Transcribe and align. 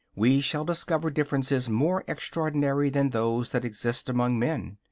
We 0.15 0.41
shall 0.41 0.65
discover 0.65 1.11
differences 1.11 1.69
more 1.69 2.03
extraordinary 2.07 2.89
than 2.89 3.11
those 3.11 3.51
that 3.51 3.63
exist 3.63 4.09
among 4.09 4.39
men. 4.39 4.79